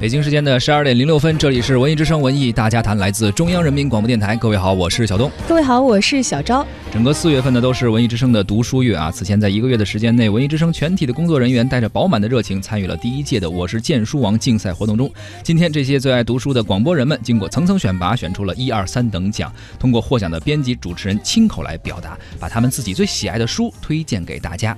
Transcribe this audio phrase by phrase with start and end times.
[0.00, 4.34] 北京时间的十二点零六分，这里是文艺之声文艺大家谈，来自中央人民广播电台。
[4.34, 5.30] 各位好，我是小东。
[5.46, 6.66] 各位好，我是小昭。
[6.90, 9.10] 整个四月份呢，都是文艺之声的读书月啊。
[9.10, 15.12] 此前在一个月的时间内，文艺之声全体的工作人员带着饱满的热情，参与了第一届的“我是荐书王”竞赛活动中。
[15.42, 24.74] 今天，这些最爱读书的广播人们，经过层层选拔，选出了一二三等奖，通过获奖的编辑、主持人亲口来表达，把他们自己最喜爱的书推荐给大家。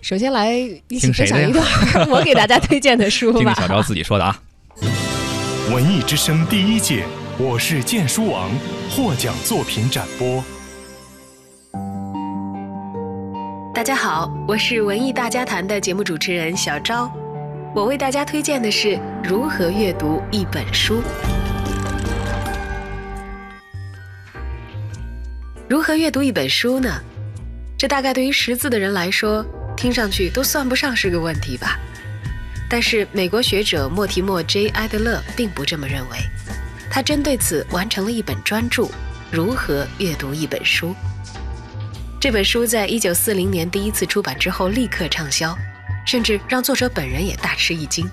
[0.00, 0.52] 首先来
[0.88, 1.64] 一起分享一段
[2.08, 3.54] 我给大家推荐的书吧。
[3.54, 4.36] 听小昭自己说的啊。
[5.70, 7.04] 文艺之声第一届
[7.36, 8.50] “我是荐书王”
[8.90, 10.42] 获奖作品展播。
[13.74, 17.12] 大家好，我是文艺大家谈的节目主持人小昭。
[17.74, 21.02] 我为大家推荐的是如何阅读一本书。
[25.68, 26.88] 如何阅读一本书呢？
[27.76, 29.44] 这大概对于识字的人来说，
[29.76, 31.78] 听上去都算不上是个问题吧。
[32.70, 36.18] 但是，美国学者莫提莫 ·J· 埃德勒并不这么认为。
[36.90, 38.82] 他针对此完成了一本专著
[39.30, 40.88] 《如何阅读一本书》。
[42.20, 45.56] 这本书在一九四零年第一次出版之后立刻畅销，
[46.06, 48.08] 甚至让作者本人也大吃一惊。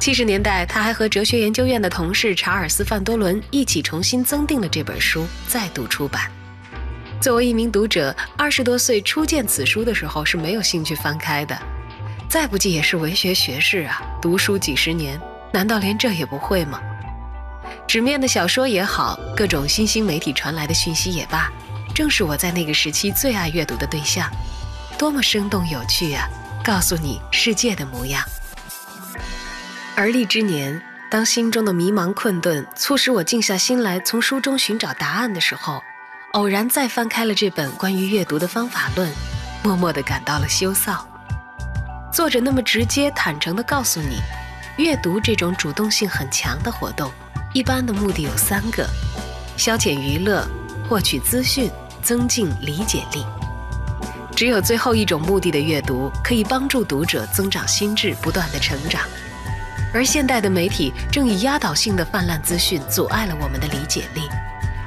[0.00, 6.30] 七十年代，他还和哲学研究院的同事查尔斯·范多伦一起重新增订了这本书，再度出版。
[7.20, 11.56] 作为一名读者，二十多岁初见此书的时候是没有兴趣翻开的。
[12.34, 15.20] 再不济也是文学学士啊，读书几十年，
[15.52, 16.80] 难道连这也不会吗？
[17.86, 21.48] 纸面的小说也好，各种新兴媒体传来的讯息也罢，
[21.94, 24.28] 正是我在那个时期最爱阅读的对象，
[24.98, 26.28] 多么生动有趣啊！
[26.64, 28.20] 告诉你世界的模样。
[29.94, 35.80] 而立之年，当心中的迷茫困顿促使我静下心来从书中寻找答案的时候，
[36.32, 39.08] 偶然再翻开了这本关于阅读的方法论，
[39.62, 40.98] 默默地感到了羞臊。
[42.14, 44.20] 作者那么直接坦诚地告诉你，
[44.76, 47.10] 阅读这种主动性很强的活动，
[47.52, 48.88] 一般的目的有三个：
[49.56, 50.46] 消遣娱乐、
[50.88, 51.68] 获取资讯、
[52.04, 53.26] 增进理解力。
[54.36, 59.02] 只有最后一种目的的阅读，可以帮助读者增长心智，不断的成长。
[59.92, 64.20] 而现代的媒体正以压倒性的泛滥资讯，阻碍了我们的理解力，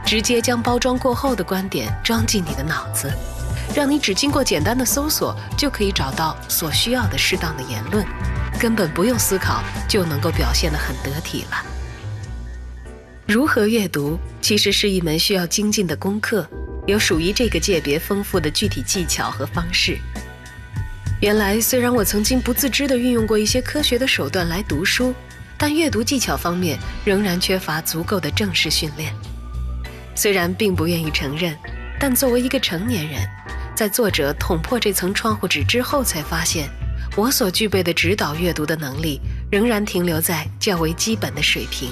[0.05, 3.11] 直接将包装过后的观点装进你的脑子。
[3.77, 8.03] 让你只经过简单的搜索就可以找到所需要的适当的言论，
[8.59, 11.63] 根本不用思考就能够表现得很得体了。
[13.27, 16.49] 如何阅读其实是一门需要精进的功课，
[16.87, 19.99] 有属于这个界别丰富的具体技巧和方式。
[21.21, 25.13] 原来虽然我曾经不自知地运用过一些科学的手段来读书，
[25.55, 29.13] 但阅读技巧方面仍然缺乏足够的正式训练。
[30.15, 31.55] 虽然并不愿意承认，
[31.99, 33.21] 但作为一个成年人。
[33.77, 36.67] 在作者捅破这层窗户纸之后，才发现
[37.15, 39.21] 我所具备的指导阅读的能力
[39.51, 41.91] 仍然停留在较为基本的水平。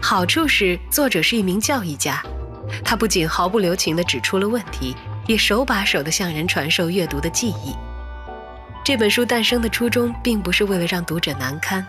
[0.00, 2.22] 好处是，作者是一名教育家，
[2.82, 4.96] 他不仅毫不留情地指出了问题，
[5.26, 7.76] 也手把手地向人传授阅读的技艺。
[8.82, 11.86] 这本书诞生的初衷，并不是为了让读者难堪，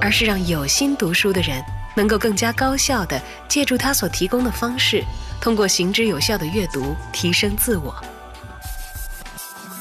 [0.00, 1.62] 而是让有心读书的人
[1.94, 5.04] 能够更加高效地借助他所提供的方式。
[5.40, 7.94] 通过行之有效的阅读提升自我。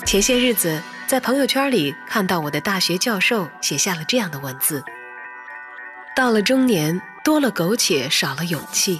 [0.05, 4.83] 前些日子在朋友圈里看到我的大学教授写下了这样的文字：
[6.15, 8.99] 到了中年，多了苟且，少了勇气。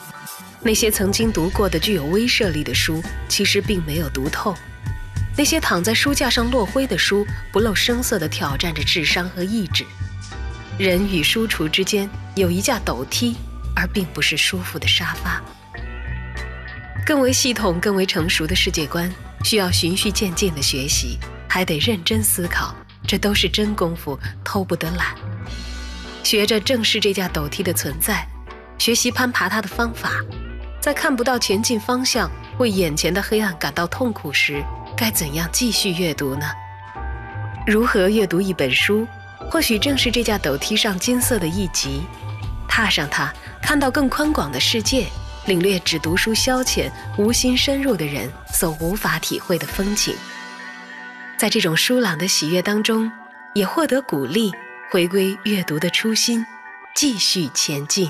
[0.62, 4.54] 那些曾经读过的具有威慑力的书，其实并没有读透；
[5.36, 9.84] 那些躺在书架上落灰的书，不露声色地挑战着智商和意志。
[10.78, 13.36] 人与书橱之间有一架陡梯，
[13.76, 15.42] 而并不是舒服的沙发。
[17.06, 19.12] 更为系统、更为成熟的世界观，
[19.44, 21.18] 需要循序渐进的学习，
[21.50, 22.74] 还得认真思考，
[23.08, 25.16] 这都是真功夫，偷不得懒。
[26.24, 28.26] 学着正视这架陡梯的存在，
[28.78, 30.12] 学习攀爬它的方法，
[30.80, 34.64] 在看不到前进方向、为眼前的黑暗感到痛苦时，
[34.96, 36.46] 该怎样继续阅读呢？
[37.68, 39.08] 如何阅读一本书，
[39.52, 42.04] 或许正是这架斗梯上金色的一级，
[42.70, 45.06] 踏上它，看到更宽广的世界。
[45.48, 50.16] 领略只读书消遣、无心深入的人所无法体会的风景，
[51.36, 53.12] 在这种舒朗的喜悦当中，
[53.54, 54.52] 也获得鼓励，
[54.90, 56.46] 回归阅读的初心，
[56.96, 58.10] 继续前进。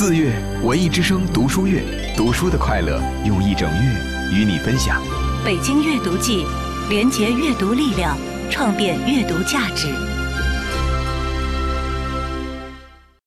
[0.00, 1.82] 四月文艺之声读书月，
[2.16, 5.02] 读书的快乐用一整月与你分享。
[5.44, 6.46] 北京阅读季，
[6.88, 8.16] 连结阅读力量。
[8.48, 9.88] 创变阅读价值。